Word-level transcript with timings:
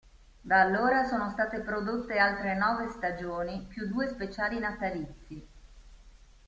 Da 0.41 0.59
allora 0.61 1.03
sono 1.07 1.29
state 1.29 1.59
prodotte 1.59 2.17
altre 2.17 2.57
nove 2.57 2.87
stagioni, 2.89 3.67
più 3.69 3.85
due 3.85 4.07
speciali 4.09 4.57
natalizi. 4.57 5.47